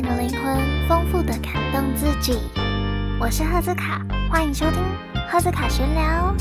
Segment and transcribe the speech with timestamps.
[0.00, 2.32] 美的灵魂，丰富的感动自己。
[3.20, 4.82] 我是赫兹卡，欢迎收听
[5.28, 6.34] 赫兹卡闲聊。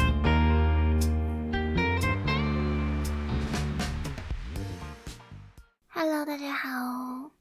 [5.89, 7.31] Hello，大家好，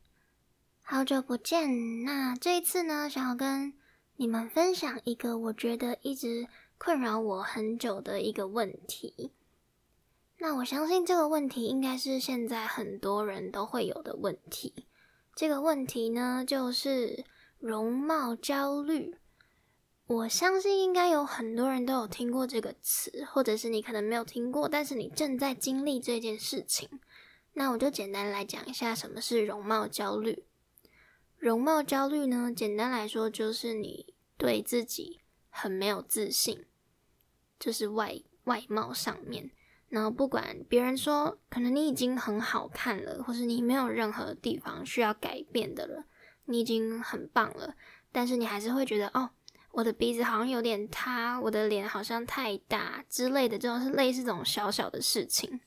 [0.82, 2.02] 好久不见。
[2.02, 3.74] 那这一次呢，想要跟
[4.16, 6.48] 你们分享一个我觉得一直
[6.78, 9.30] 困扰我很久的一个问题。
[10.38, 14.87] 那我相信这个问题应该是现在很多人都会有的问题。
[15.38, 17.24] 这个问题呢，就是
[17.60, 19.14] 容貌焦虑。
[20.08, 26.88] 我相信应该有很多人都有听过这个词，或者是你可能没有听过，但是你正在经历这件事情。
[27.52, 30.44] 那我就简单来讲一下什么是容貌焦虑。
[31.36, 36.66] 容貌焦虑呢，简单来说就是你对自己很没有自信，
[37.60, 39.52] 就是外外貌上面。
[39.88, 46.04] 然后不管别人说，可能你已经很好看了，或是你没有任何地方需要改变的了，
[46.44, 47.74] 你已经很棒了，
[48.12, 49.30] 但是你还是会觉得，哦，
[49.70, 55.60] 我的鼻子好像有点塌，我的脸好像太大之类的，这种是类似这种小小的事情，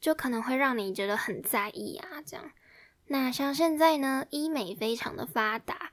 [0.00, 2.22] 就可能会让你觉得很在意啊。
[2.24, 2.52] 这样，
[3.06, 5.90] 那像现在呢，医美非常的发达，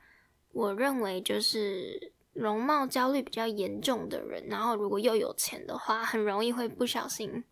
[0.52, 2.14] 我认为就是。
[2.40, 7.44] 容貌焦虑比较严重的人，然后如果又有钱的话，很容易会不小心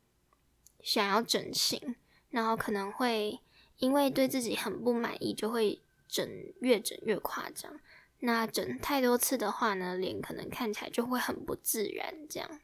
[0.82, 1.98] 想要整形，
[2.30, 3.42] 然后可能会
[3.80, 6.26] 因为对自己很不满意，就会整
[6.62, 7.80] 越整越夸张。
[8.20, 12.26] 那整太多次的话呢，脸可能看起来就会很不自然。
[12.30, 12.62] 这样，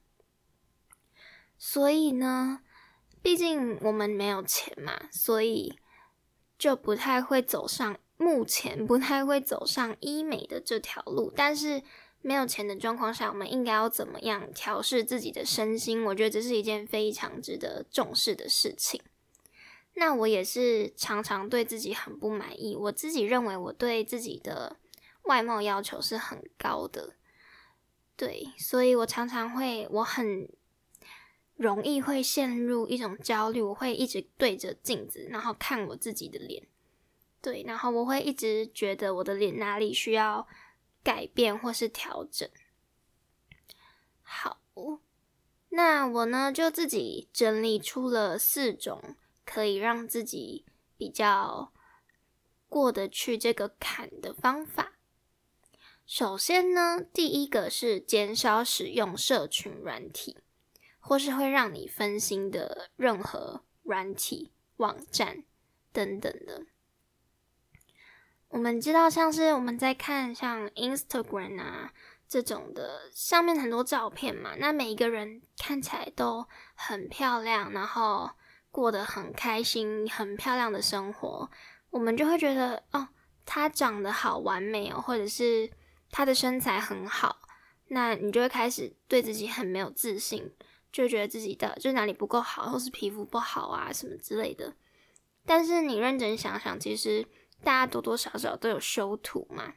[1.58, 2.62] 所以呢，
[3.22, 5.78] 毕竟我们没有钱嘛，所以
[6.58, 11.84] 就不太会走上目前不太会走上医美的这条路，但是。
[12.26, 16.06] 没有钱的状况下，我们应该要怎么样调试自己的身心？
[16.06, 19.02] 我觉得这是一件非常值得重视的事情。
[19.96, 24.78] 那我也是常常对自己很不满意，我自己认为我对自己的
[25.24, 27.16] 外貌要求是很高的，
[28.16, 30.50] 对，所以我常常会，我很
[31.58, 36.66] 容易会陷入一种焦虑，我会一直对着镜子，然后看我自己的脸，
[37.42, 40.48] 对，然后我会一直觉得我的脸哪里需要。
[41.04, 42.50] 改变或是调整，
[44.22, 44.62] 好，
[45.70, 50.66] 那我呢就自己整理出了四种可以让自己
[50.98, 51.74] 比较
[52.70, 54.94] 过得去这个坎的方法。
[56.06, 60.38] 首先呢，第一个是减少使用社群软体，
[61.00, 65.44] 或是会让你分心的任何软体、网站
[65.92, 66.66] 等等的。
[68.54, 71.92] 我们知道，像是我们在看像 Instagram 啊
[72.28, 78.30] 这种的，上面很多照片嘛，那每一个人看起来都很漂亮，然后
[78.70, 81.50] 过得很开心，很漂亮的生活，
[81.90, 83.08] 我们就会觉得哦，
[83.44, 85.72] 他长得好完美哦，或者是
[86.12, 87.42] 他的身材很好，
[87.88, 90.54] 那你就会开始对自己很没有自信，
[90.92, 94.76] 就觉得自己的就哪里不够好，或是皮肤不好啊什么之类的。
[95.44, 97.26] 但是你认真想想，其实。
[97.64, 99.76] 大家多多少少都有修图嘛，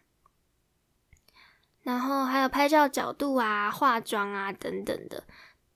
[1.83, 5.25] 然后还有拍照角度啊、化妆啊等等的，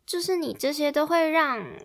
[0.05, 1.79] 就是你这些都会让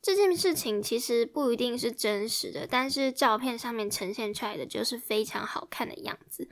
[0.00, 6.48] 这件事情其实不一定是真实的，但是照片上面呈现出来的就是非常好看的样子，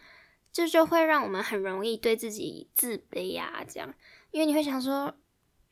[0.52, 3.94] 这就会让我们很容易对自己自卑啊，这样，
[4.30, 5.14] 因为你会想说，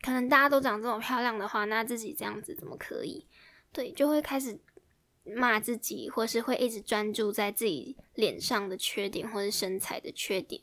[0.01, 3.29] 可能大家都长这么漂亮的话，那自己这样子怎么可以？
[3.73, 4.59] 对，就会开始。
[5.35, 10.61] 骂自己，或是会一直专注在自己脸上的缺点，或是身材的缺点。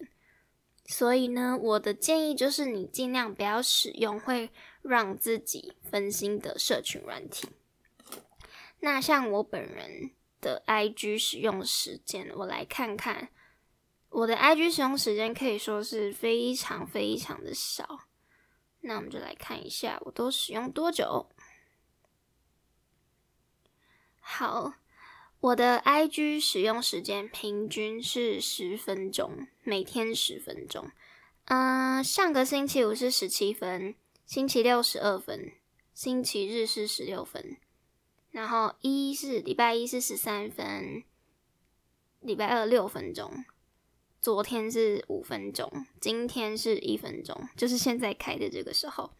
[0.85, 4.49] 所以呢，我的建议就是，你尽量不要使用会
[4.81, 7.47] 让自己分心的社群软体。
[8.81, 13.29] 那像我本人的 IG 使用时间，我来看看，
[14.09, 18.01] 我的 IG 使用时间可以说是非常非常的少。
[18.81, 21.29] 那我们就来看一下，我都使用多久。
[24.25, 24.75] 好，
[25.41, 30.89] 我的 IG 使用时间平均是十分钟，每天十分钟。
[31.45, 33.93] 嗯，上个星期五是十七分，
[34.25, 35.51] 星期六十二分，
[35.93, 37.57] 星期日是十六分，
[38.31, 41.03] 然后一是礼拜一是十三分，
[42.21, 43.43] 礼拜二六分钟，
[44.21, 49.11] 昨天是五分钟，今天是一分钟，就是现在开的这个时候。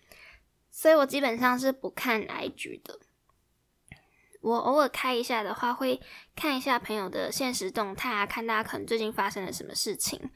[0.71, 3.00] 所以我基本上是不看 IG 的。
[4.43, 6.01] 我偶尔开一下的话，会
[6.35, 10.29] 看一下朋友的现实动态啊，看大家可能最近发生了什么事情，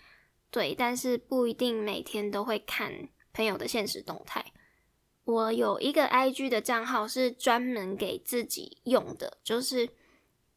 [0.49, 4.45] 对，但是不一定每天都会看朋友的现实动态。
[5.25, 9.89] 我有一个 IG 的账号是专门给自己用的，就是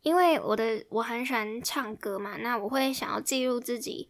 [0.02, 4.08] 因为我的我很喜欢唱歌嘛，那我会想要记录自己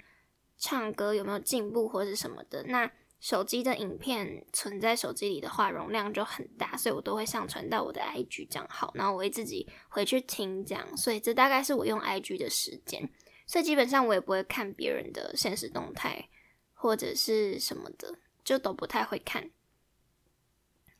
[0.58, 2.62] 唱歌有没有进步或者什么的。
[2.64, 10.96] 那手机的影片存在手机里的话，容量就很大，所以我都会上传到我的 IG 账号，然后我会自己回去听这样。
[10.96, 13.08] 所以这大概是我用 IG 的时间。
[13.46, 16.28] 所以基本上我也不会看别人的现实动态
[16.74, 19.50] 或者是什么的，就都不太会看。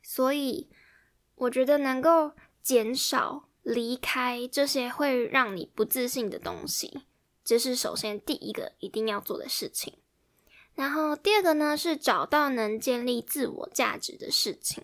[0.02, 0.68] 所以
[1.36, 3.46] 我觉得能够减少。
[3.62, 7.02] 离开这些会让你不自信的东西，
[7.44, 9.98] 这是首先第一个一定要做的事情。
[10.80, 14.82] 然后第二个呢，是找到能建立自我价值的事情。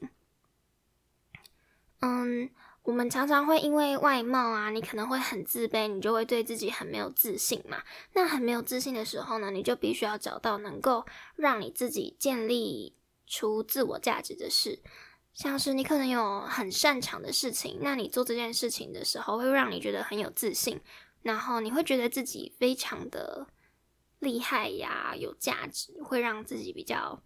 [2.00, 2.50] 嗯，
[2.82, 7.82] 我们常常会因为外貌啊，你可能会很自卑，你就会对自己很没有自信嘛。
[8.12, 12.94] 那很没有自信的时候呢，你就必须要找到能够让你自己建立
[13.26, 14.82] 出自我价值的事。
[15.32, 20.78] 像是你可能有很擅长的事情，那你做这件事情的时候，会让你觉得很有自信，
[21.22, 23.46] 然后你会觉得自己非常的
[24.26, 27.22] 厉害呀，有价值，会让自己比较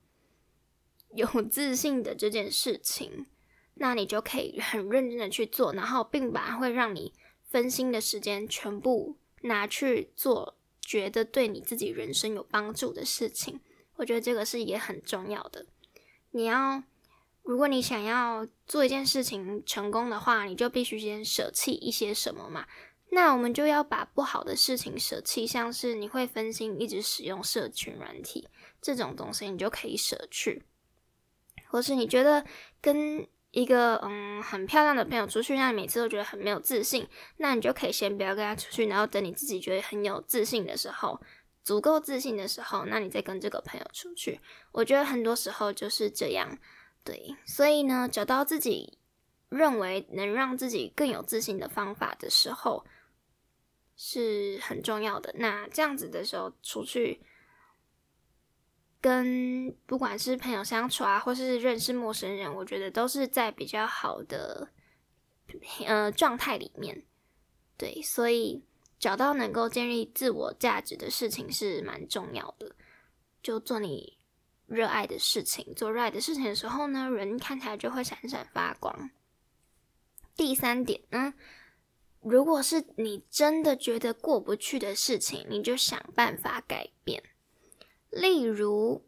[1.16, 3.26] 有自信的这件事情，
[3.74, 7.12] 那你就可以很认真的去做，然后并把会让你
[7.48, 13.60] 分心的时间全部拿去做，觉得对你自己人生有帮助的事情。
[13.96, 15.66] 我觉得这个是也很重要的，
[16.30, 16.84] 你要。
[17.42, 22.66] 如果你想要做一件事情成功的话，你就必须先舍弃一些什么嘛？
[23.10, 28.48] 那我们就要把不好的事情舍弃，像是你会分心一直使用社群软体
[28.80, 30.64] 这种东西，你就可以舍去。
[31.68, 32.44] 或是你觉得
[32.80, 41.20] 跟一个嗯很漂亮的朋友出去，那你每次都觉得很没有自信，那你就可以先不要跟他出去，然后等你自己觉得很有自信的时候，
[41.64, 44.40] 足够自信的时候，那你再跟这个朋友出去。
[44.72, 46.58] 我觉得很多时候就是这样。
[47.02, 48.98] 对，所以呢，找到自己
[49.48, 52.84] 认为能让自己更有自信的方法的时候，
[54.02, 55.30] 是很重要的。
[55.36, 57.20] 那这样子的时候，出去
[58.98, 64.70] 跟不管是朋友相处啊，或是认识陌生人，我觉得都是在比较好的
[65.86, 67.04] 呃状态里面。
[67.76, 68.64] 对，所以
[68.98, 72.74] 找到能够建立自我价值的事情是蛮重要的，
[73.42, 74.18] 就做你。
[74.66, 79.10] 热爱的事情，做热爱的事情的时候呢，人看起来就会闪闪发光。
[80.36, 81.34] 第三点呢，
[82.22, 87.22] 如果是你真的觉得过不去的事情，你就想办法改变。
[88.10, 89.06] 例如，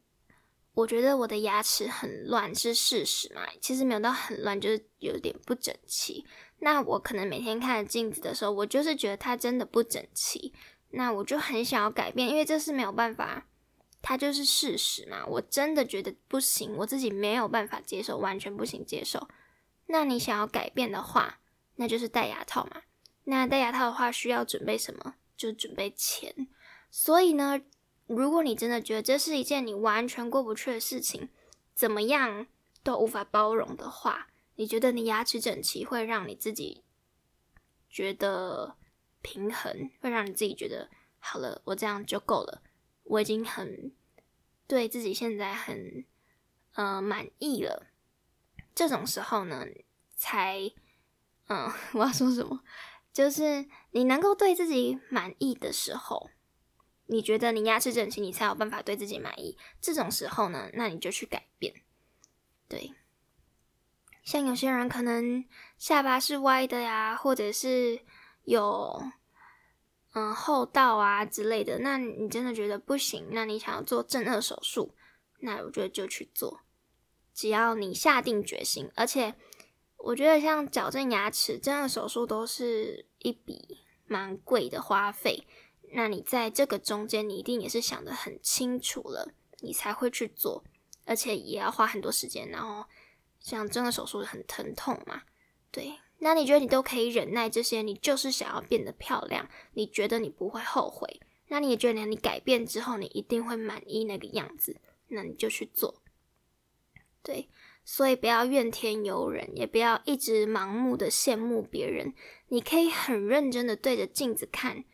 [0.74, 6.24] 我觉得我的牙齿很乱是事实嘛，其实没有到很乱，就是有点不整齐。
[6.60, 10.54] 那我可能每天看着镜子的时候，我就是觉得它真的不整齐，
[10.90, 13.46] 那我就很想要改变，因为这是没有办法。
[14.00, 19.28] 它就是事实嘛，我真的觉得不行，我自己没有办法接受，完全不行接受。
[19.86, 21.38] 那你想要改变的话，
[21.76, 22.82] 那就是戴牙套嘛。
[23.24, 25.14] 那戴牙套的话，需要准备什么？
[25.36, 26.48] 就准备钱。
[26.90, 27.60] 所以呢，
[28.06, 31.28] 如果你真的觉得这是一件你完全过不去的事情，
[31.74, 32.46] 怎么样
[32.82, 36.84] 都无法包容的话，你觉得你牙齿整齐会让你自己
[37.88, 38.76] 觉得
[39.22, 42.62] 平衡，会让你自己觉得好了，我这样就够了。
[43.04, 43.92] 我已经很
[44.66, 46.04] 对自己现在很
[46.74, 47.86] 呃满意了，
[48.74, 49.64] 这种时候呢，
[50.14, 50.70] 才
[51.48, 52.62] 嗯， 我要说什么？
[53.12, 56.30] 就是你能够对自己满意的时候，
[57.06, 59.58] 你觉得你牙齿整齐，你才有办法对自己满意。
[59.80, 61.82] 这种时候呢，那你就去改变。
[62.68, 62.94] 对，
[64.22, 65.44] 像有些人可能
[65.76, 68.00] 下巴是歪的呀，或者是
[68.44, 69.02] 有。
[70.14, 73.28] 嗯，后道啊之类的，那你真的觉得不行？
[73.30, 74.94] 那你想要做正颌手术，
[75.38, 76.60] 那我觉得就去做，
[77.32, 78.90] 只要你下定决心。
[78.94, 79.34] 而且
[80.04, 85.46] 我觉得像矫正牙齿、正颌手术都是一笔蛮贵的花费，
[85.94, 90.64] 那你在这个中间，你一定也是想得很清楚了，你才会去做，
[91.04, 92.48] 而且也要花很多时间。
[92.48, 92.84] 然后
[93.38, 95.22] 像正颌手术很疼痛嘛，
[95.70, 95.98] 对。
[96.18, 97.82] 那你觉得你都可以忍耐这些？
[97.82, 101.20] 你就是想要变得漂亮，你觉得你不会后悔？
[101.48, 104.80] 那你也觉得你改变之后，你一定会满意那个样子？
[105.08, 106.00] 那你就去做。
[107.24, 107.48] 对，
[107.84, 112.14] 所以不要怨天尤人，也不要一直盲目的羡慕别人。
[112.48, 114.84] 你可以很认真的对着镜子看，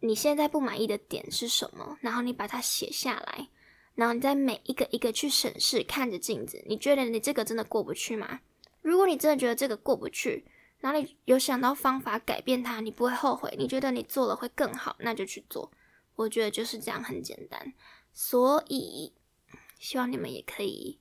[0.00, 1.98] 你现在不满意的点是什么？
[2.00, 3.48] 然后你把它写下来，
[3.94, 8.40] 然后你再每一个一个去审视，看着镜子，你觉得你这个真的过不去吗？
[8.80, 10.44] 如果你真的觉得这个过不去，
[10.78, 15.70] 然后你有想到方法改变它，你不会后悔，你觉得你做了会更好，那就去做。
[16.16, 17.74] 我觉得就是这样，很简单。
[18.12, 19.12] 所以
[19.78, 20.98] 希望你们也可以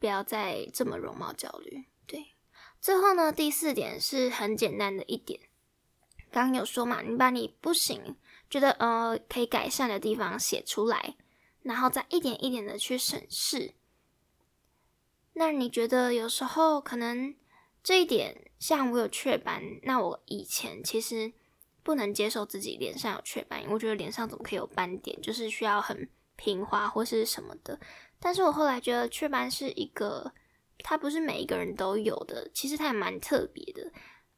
[0.00, 1.84] 不要再这么容貌焦虑。
[2.06, 2.34] 对，
[2.80, 5.38] 最后呢，第四点是很简单的一点，
[6.32, 8.16] 刚刚有说嘛，你把你不行，
[8.48, 11.14] 觉得呃可以改善的地方写出来，
[11.62, 13.74] 然后再一点一点的去审视。
[15.34, 17.34] 那你觉得有时候可能
[17.82, 21.32] 这一点，像我有雀斑，那我以前其实
[21.82, 27.78] 不能接受自己脸上有雀斑，我觉得脸上怎么可以有斑点，就是需要很平滑或是什么的。
[28.20, 30.32] 但是我后来觉得雀斑是一个，
[30.84, 33.90] 它不是每一个人都有的，其实它也蛮特别的。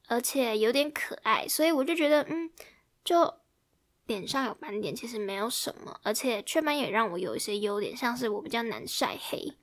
[0.08, 2.50] 而且有点可爱，所以我就觉得，嗯，
[3.02, 3.34] 就
[4.06, 9.56] 脸上有斑点其实没有什么，而且雀斑也让我有一些优点，像是我比较难晒黑，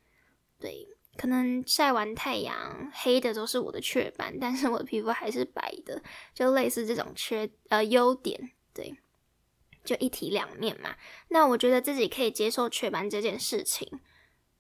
[0.58, 6.02] 对，可能晒完太阳黑的都是我的雀斑，但是我的皮肤还是白的，
[6.34, 8.96] 就类似这种缺呃优点，对，
[9.90, 10.96] 就一体两面嘛。
[11.30, 14.00] 那我觉得自己可以接受雀斑这件事情，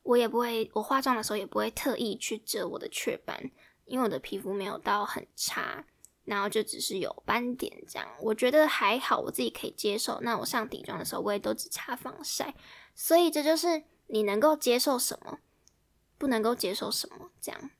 [0.01, 3.51] 我也不会，我化妆的时候也不会特意去遮我的雀斑。
[3.85, 5.83] 因为我的皮肤没有到很差，
[6.25, 10.19] 然后就只是有斑点这样，我觉得还好，我自己可以接受。
[10.21, 12.53] 那我上底妆的时候，我也都只擦防晒，
[12.93, 15.39] 所以这就是你能够接受什么，
[16.19, 17.71] 不能够接受什么这样。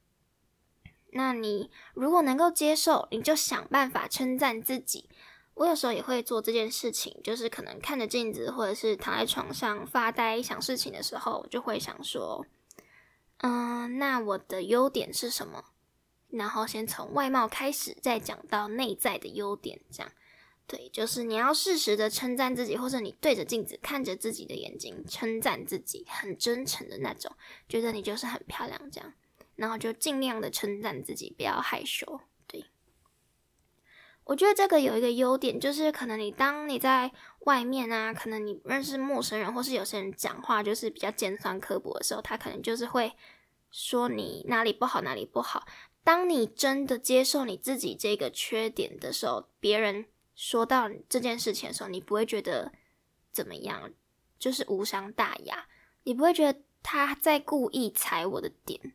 [1.12, 5.10] 那你如果能够接受，你就想办法称赞自己。
[5.59, 12.45] 我有时候也会做这件事情，就是可能看着镜子，或者是躺在床上发呆想事情的时候，我就会想说，
[13.39, 15.65] 嗯，那我的优点是什么？
[16.29, 20.09] 然后先从外貌开始，再讲到内在的优点，这样
[20.65, 27.35] 对，就是你要适时的称赞自己，或者你对着镜子看着自己的眼睛，称赞自己，很真诚的那种，
[27.67, 29.13] 觉得你就是很漂亮这样，
[29.57, 32.21] 然后就尽量的称赞自己，不要害羞。
[34.29, 37.12] 我觉得这个有一个优点，就是可能你当你在
[37.45, 43.12] 外面啊，可能你认识陌生人，或是有些人讲话就是比较尖酸刻薄的时候，他可能就是会
[43.71, 45.65] 说你哪里不好，哪里不好。
[46.03, 50.05] 当你真的接受你自己这个缺点的时候，别人
[50.36, 52.71] 说到这件事情的时候，你不会觉得
[53.31, 53.91] 怎么样，
[54.38, 55.65] 就是无伤大雅，
[56.03, 58.93] 你不会觉得他在故意踩我的点，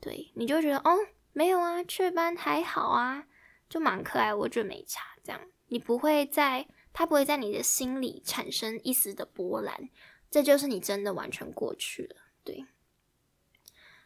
[0.00, 0.98] 对你就觉得哦，
[1.32, 3.28] 没有啊，雀斑还好啊，
[3.72, 9.88] 就蛮可爱，我觉得没差，这样你不会在，他不会在你的心里产生一丝的波澜，
[10.30, 12.66] 这就是你真的完全过去了，对。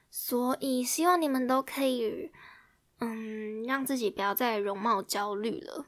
[0.09, 2.31] 所以希望你们都可以，
[3.01, 5.87] 嗯，让自己不要再容貌焦虑了。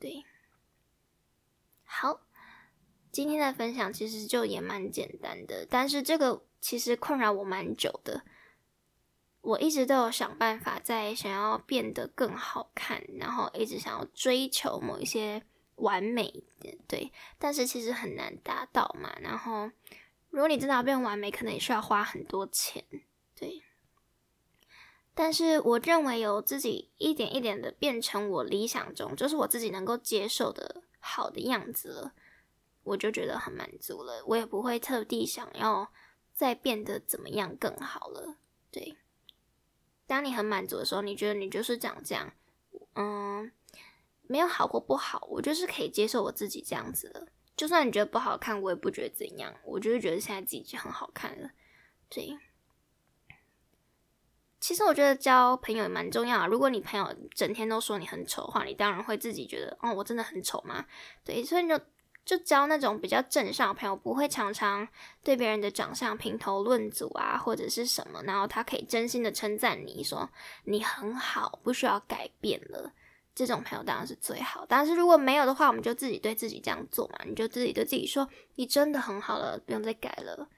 [0.00, 0.24] 对，
[1.84, 2.22] 好，
[3.12, 8.24] 今天的分享其实就也蛮简单的，但是这个其实困扰我蛮久的。
[9.40, 15.42] 我一直都有想办法在想要变得更好看，然后一直想要追求某一些
[15.76, 19.16] 完美的，对，但是其实很难达到嘛。
[19.20, 19.70] 然后，
[20.30, 22.84] 如果你真的要变完美，可能也需要花很多钱，
[23.34, 23.62] 对。
[25.14, 32.12] 但是我认为有自己一点一点的变成我理想中，就是我自己能够接受的好的样子了，
[32.84, 34.22] 我就觉得很满足了。
[34.26, 35.90] 我也不会特地想要
[36.34, 38.36] 再变得怎么样更好了。
[38.70, 38.96] 对，
[40.08, 42.32] 当你很满足的时候，你觉得你就是长这样，
[42.94, 43.52] 嗯，
[44.22, 47.28] 没有好或不好，我就是可以接受我自己这样子的。
[47.56, 51.50] 就算你觉得不好看，我也不觉得怎样，我就是觉得现在自己已经很好看了。
[52.08, 52.36] 对。
[54.60, 56.48] 其实我觉得交朋友也蛮重要。
[56.48, 60.84] 如果你朋友整天都说你很丑的话，你当然会自己觉得，哦，我真的很丑吗？
[61.24, 61.78] 对，所以你就
[62.28, 64.86] 就交那种比较正向的朋友，不会常常
[65.24, 68.22] 对别人的长相评头论足啊，或者是什么。
[68.24, 70.28] 然后他可以真心的称赞你说
[70.64, 72.92] 你很好，不需要改变了。
[73.34, 74.66] 这种朋友当然是最好。
[74.68, 80.50] 但是如果没有的话，我们就自己对自己这样做嘛，你就自己对自己说，你真的很好了，不用再改了。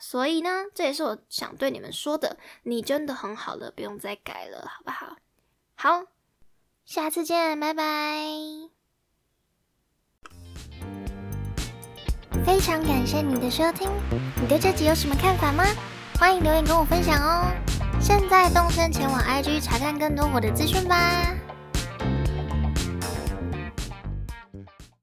[0.00, 2.36] 所以呢，这也是我想对你们说的。
[2.64, 5.16] 你真的很好了，不用再改了，好不好？
[5.76, 6.06] 好，
[6.84, 8.73] 下次见，拜拜。
[12.44, 13.88] 非常感谢你的收听，
[14.38, 15.64] 你对这集有什么看法吗？
[16.18, 17.50] 欢迎留言跟我分享哦。
[17.98, 21.32] 现在动身前往 IG 查看更多我的资讯吧。